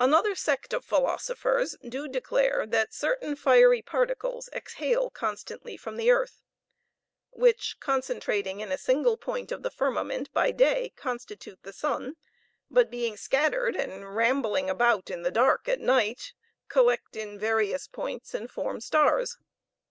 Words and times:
Another 0.00 0.34
sect 0.34 0.72
of 0.72 0.82
philosophers 0.82 1.76
do 1.86 2.08
declare, 2.08 2.64
that 2.66 2.94
certain 2.94 3.36
fiery 3.36 3.82
particles 3.82 4.48
exhale 4.54 5.10
constantly 5.10 5.76
from 5.76 5.98
the 5.98 6.10
earth, 6.10 6.40
which, 7.32 7.76
concentrating 7.78 8.60
in 8.60 8.72
a 8.72 8.78
single 8.78 9.18
point 9.18 9.52
of 9.52 9.62
the 9.62 9.68
firmament 9.70 10.32
by 10.32 10.52
day, 10.52 10.94
constitute 10.96 11.62
the 11.64 11.74
sun, 11.74 12.16
but 12.70 12.88
being 12.90 13.18
scattered 13.18 13.76
and 13.76 14.16
rambling 14.16 14.70
about 14.70 15.10
in 15.10 15.20
the 15.20 15.30
dark 15.30 15.68
at 15.68 15.80
night, 15.80 16.32
collect 16.68 17.14
in 17.14 17.38
various 17.38 17.86
points, 17.86 18.32
and 18.32 18.50
form 18.50 18.80
stars. 18.80 19.36